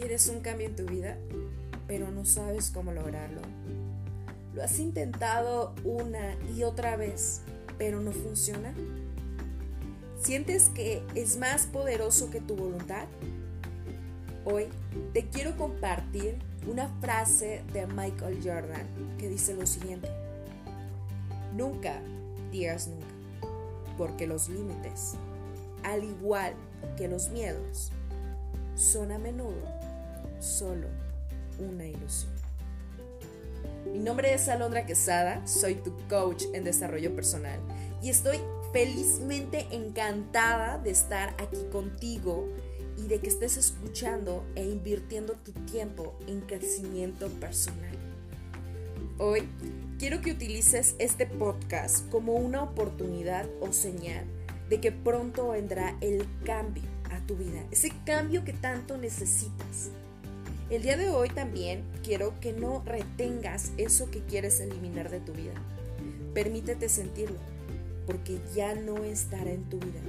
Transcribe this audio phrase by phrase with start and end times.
[0.00, 1.18] quieres un cambio en tu vida,
[1.86, 3.42] pero no sabes cómo lograrlo?
[4.54, 7.42] ¿Lo has intentado una y otra vez,
[7.76, 8.74] pero no funciona?
[10.22, 13.08] ¿Sientes que es más poderoso que tu voluntad?
[14.46, 14.68] Hoy
[15.12, 18.86] te quiero compartir una frase de Michael Jordan
[19.18, 20.08] que dice lo siguiente.
[21.54, 22.00] Nunca
[22.50, 23.48] digas nunca,
[23.98, 25.12] porque los límites,
[25.82, 26.54] al igual
[26.96, 27.92] que los miedos,
[28.74, 29.79] son a menudo
[30.40, 30.88] solo
[31.58, 32.32] una ilusión.
[33.92, 37.60] Mi nombre es Alondra Quesada, soy tu coach en desarrollo personal
[38.02, 38.38] y estoy
[38.72, 42.48] felizmente encantada de estar aquí contigo
[42.96, 47.96] y de que estés escuchando e invirtiendo tu tiempo en crecimiento personal.
[49.18, 49.48] Hoy
[49.98, 54.24] quiero que utilices este podcast como una oportunidad o señal
[54.68, 59.90] de que pronto vendrá el cambio a tu vida, ese cambio que tanto necesitas.
[60.70, 65.32] El día de hoy también quiero que no retengas eso que quieres eliminar de tu
[65.32, 65.54] vida.
[66.32, 67.40] Permítete sentirlo,
[68.06, 70.00] porque ya no estará en tu vida.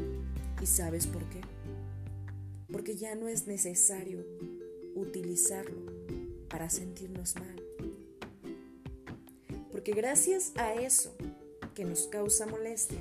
[0.61, 1.41] ¿Y sabes por qué?
[2.71, 4.23] Porque ya no es necesario
[4.93, 5.79] utilizarlo
[6.47, 7.63] para sentirnos mal.
[9.71, 11.15] Porque gracias a eso
[11.73, 12.99] que nos causa molestia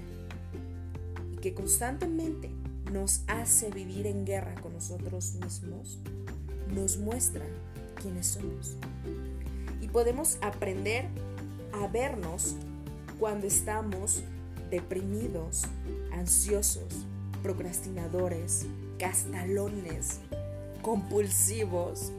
[1.30, 2.48] y que constantemente
[2.91, 5.98] nos hace vivir en guerra con nosotros mismos,
[6.73, 7.45] nos muestra
[8.01, 8.77] quiénes somos.
[9.81, 11.07] Y podemos aprender
[11.73, 12.57] a vernos
[13.19, 14.23] cuando estamos
[14.71, 15.65] deprimidos,
[16.13, 17.07] ansiosos,
[17.43, 18.67] procrastinadores,
[18.98, 20.21] castalones,
[20.83, 22.13] compulsivos.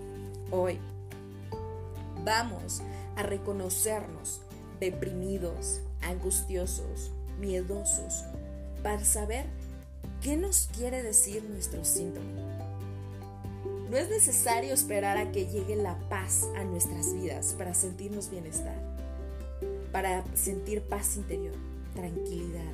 [0.52, 0.80] Hoy
[2.24, 2.82] vamos
[3.16, 4.42] a reconocernos
[4.80, 8.26] deprimidos, angustiosos, miedosos,
[8.84, 9.46] para saber
[10.22, 12.61] qué nos quiere decir nuestro síntoma.
[13.92, 18.82] No es necesario esperar a que llegue la paz a nuestras vidas para sentirnos bienestar,
[19.92, 21.56] para sentir paz interior,
[21.94, 22.72] tranquilidad,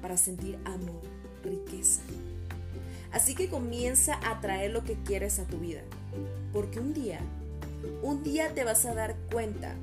[0.00, 1.02] para sentir amor,
[1.42, 2.00] riqueza.
[3.12, 5.82] Así que comienza a traer lo que quieres a tu vida,
[6.54, 7.20] porque un día,
[8.02, 9.74] un día te vas a dar cuenta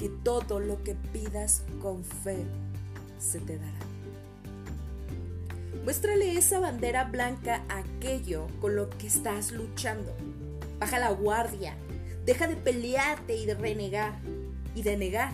[0.00, 2.38] que todo lo que pidas con fe
[3.20, 3.91] se te dará.
[5.84, 10.14] Muéstrale esa bandera blanca a aquello con lo que estás luchando.
[10.78, 11.76] Baja la guardia.
[12.24, 14.20] Deja de pelearte y de renegar.
[14.76, 15.32] Y de negar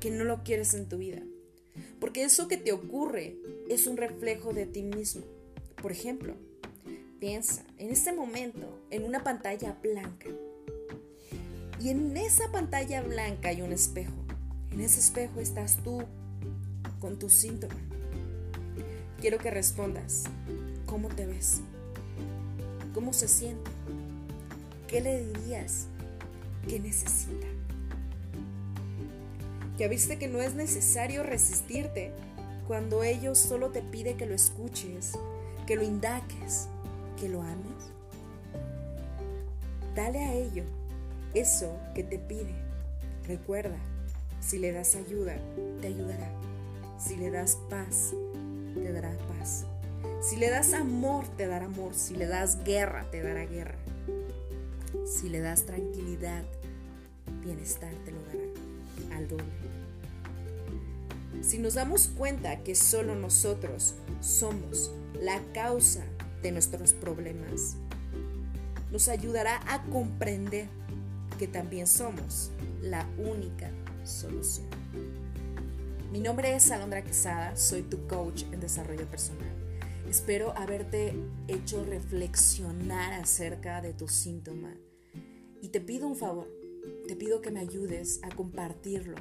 [0.00, 1.22] que no lo quieres en tu vida.
[2.00, 3.36] Porque eso que te ocurre
[3.68, 5.22] es un reflejo de ti mismo.
[5.80, 6.34] Por ejemplo,
[7.20, 10.26] piensa en este momento en una pantalla blanca.
[11.80, 14.12] Y en esa pantalla blanca hay un espejo.
[14.72, 16.02] En ese espejo estás tú
[16.98, 17.93] con tu síntoma
[19.24, 20.24] quiero que respondas.
[20.84, 21.62] ¿Cómo te ves?
[22.92, 23.70] ¿Cómo se siente?
[24.86, 25.86] ¿Qué le dirías?
[26.68, 27.46] ¿Qué necesita?
[29.78, 32.12] Ya viste que no es necesario resistirte
[32.68, 35.12] cuando ellos solo te pide que lo escuches,
[35.66, 36.68] que lo indaques,
[37.18, 37.92] que lo ames.
[39.94, 40.64] Dale a ello
[41.32, 42.54] eso que te pide.
[43.26, 43.78] Recuerda,
[44.40, 45.38] si le das ayuda,
[45.80, 46.30] te ayudará.
[46.98, 48.12] Si le das paz,
[48.84, 49.64] te dará paz.
[50.20, 51.94] Si le das amor, te dará amor.
[51.94, 53.78] Si le das guerra, te dará guerra.
[55.06, 56.44] Si le das tranquilidad,
[57.42, 59.44] bienestar, te lo dará al doble.
[61.40, 66.04] Si nos damos cuenta que solo nosotros somos la causa
[66.42, 67.76] de nuestros problemas,
[68.92, 70.68] nos ayudará a comprender
[71.38, 72.50] que también somos
[72.82, 73.70] la única
[74.04, 74.83] solución.
[76.14, 79.50] Mi nombre es Alondra Quesada, soy tu coach en desarrollo personal.
[80.08, 81.12] Espero haberte
[81.48, 84.76] hecho reflexionar acerca de tu síntoma
[85.60, 86.48] y te pido un favor,
[87.08, 89.16] te pido que me ayudes a compartirlo,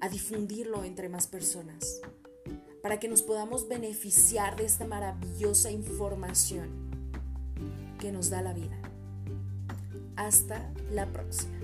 [0.00, 2.00] a difundirlo entre más personas,
[2.82, 6.70] para que nos podamos beneficiar de esta maravillosa información
[7.98, 8.80] que nos da la vida.
[10.16, 11.58] Hasta la próxima.